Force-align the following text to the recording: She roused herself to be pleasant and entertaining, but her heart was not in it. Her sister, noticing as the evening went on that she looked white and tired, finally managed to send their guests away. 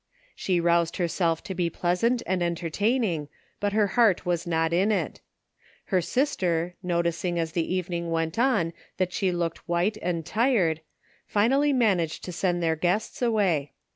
She 0.35 0.59
roused 0.59 0.97
herself 0.97 1.43
to 1.43 1.53
be 1.53 1.69
pleasant 1.69 2.23
and 2.25 2.41
entertaining, 2.41 3.27
but 3.59 3.73
her 3.73 3.85
heart 3.89 4.25
was 4.25 4.47
not 4.47 4.73
in 4.73 4.91
it. 4.91 5.21
Her 5.93 6.01
sister, 6.01 6.73
noticing 6.81 7.37
as 7.37 7.51
the 7.51 7.71
evening 7.71 8.09
went 8.09 8.39
on 8.39 8.73
that 8.97 9.13
she 9.13 9.31
looked 9.31 9.69
white 9.69 9.97
and 10.01 10.25
tired, 10.25 10.81
finally 11.27 11.71
managed 11.71 12.23
to 12.23 12.31
send 12.31 12.63
their 12.63 12.75
guests 12.75 13.21
away. 13.21 13.73